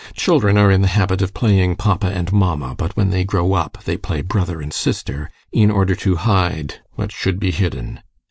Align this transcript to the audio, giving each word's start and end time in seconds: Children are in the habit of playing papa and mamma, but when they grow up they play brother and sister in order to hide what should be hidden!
Children 0.15 0.57
are 0.57 0.71
in 0.71 0.81
the 0.81 0.87
habit 0.87 1.21
of 1.21 1.31
playing 1.31 1.75
papa 1.75 2.07
and 2.07 2.33
mamma, 2.33 2.73
but 2.75 2.97
when 2.97 3.11
they 3.11 3.23
grow 3.23 3.53
up 3.53 3.83
they 3.83 3.97
play 3.97 4.23
brother 4.23 4.59
and 4.59 4.73
sister 4.73 5.29
in 5.51 5.69
order 5.69 5.93
to 5.93 6.15
hide 6.15 6.79
what 6.95 7.11
should 7.11 7.39
be 7.39 7.51
hidden! 7.51 8.01